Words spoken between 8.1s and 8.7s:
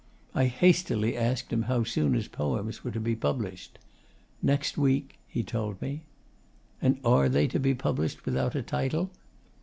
without a